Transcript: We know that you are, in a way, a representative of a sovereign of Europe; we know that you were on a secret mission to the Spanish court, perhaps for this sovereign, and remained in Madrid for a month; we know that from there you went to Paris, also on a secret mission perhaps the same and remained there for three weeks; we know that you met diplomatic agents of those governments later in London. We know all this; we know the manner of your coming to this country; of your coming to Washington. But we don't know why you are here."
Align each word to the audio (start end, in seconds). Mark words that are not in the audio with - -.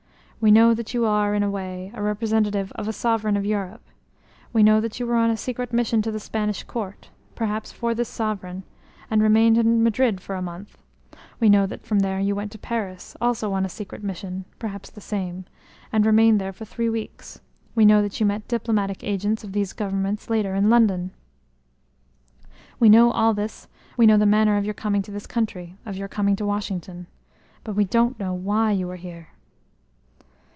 We 0.43 0.49
know 0.49 0.73
that 0.73 0.91
you 0.95 1.05
are, 1.05 1.35
in 1.35 1.43
a 1.43 1.51
way, 1.51 1.91
a 1.93 2.01
representative 2.01 2.71
of 2.71 2.87
a 2.87 2.93
sovereign 2.93 3.37
of 3.37 3.45
Europe; 3.45 3.83
we 4.51 4.63
know 4.63 4.81
that 4.81 4.99
you 4.99 5.05
were 5.05 5.13
on 5.15 5.29
a 5.29 5.37
secret 5.37 5.71
mission 5.71 6.01
to 6.01 6.11
the 6.11 6.19
Spanish 6.19 6.63
court, 6.63 7.11
perhaps 7.35 7.71
for 7.71 7.93
this 7.93 8.09
sovereign, 8.09 8.63
and 9.11 9.21
remained 9.21 9.59
in 9.59 9.83
Madrid 9.83 10.19
for 10.19 10.35
a 10.35 10.41
month; 10.41 10.79
we 11.39 11.47
know 11.47 11.67
that 11.67 11.83
from 11.85 11.99
there 11.99 12.19
you 12.19 12.33
went 12.33 12.51
to 12.53 12.57
Paris, 12.57 13.15
also 13.21 13.53
on 13.53 13.65
a 13.65 13.69
secret 13.69 14.03
mission 14.03 14.45
perhaps 14.57 14.89
the 14.89 14.99
same 14.99 15.45
and 15.93 16.07
remained 16.07 16.41
there 16.41 16.53
for 16.53 16.65
three 16.65 16.89
weeks; 16.89 17.39
we 17.75 17.85
know 17.85 18.01
that 18.01 18.19
you 18.19 18.25
met 18.25 18.47
diplomatic 18.47 19.03
agents 19.03 19.43
of 19.43 19.51
those 19.51 19.73
governments 19.73 20.27
later 20.27 20.55
in 20.55 20.71
London. 20.71 21.11
We 22.79 22.89
know 22.89 23.11
all 23.11 23.35
this; 23.35 23.67
we 23.95 24.07
know 24.07 24.17
the 24.17 24.25
manner 24.25 24.57
of 24.57 24.65
your 24.65 24.73
coming 24.73 25.03
to 25.03 25.11
this 25.11 25.27
country; 25.27 25.77
of 25.85 25.95
your 25.97 26.07
coming 26.07 26.35
to 26.37 26.47
Washington. 26.47 27.05
But 27.63 27.75
we 27.75 27.85
don't 27.85 28.19
know 28.19 28.33
why 28.33 28.71
you 28.71 28.89
are 28.89 28.95
here." 28.95 29.27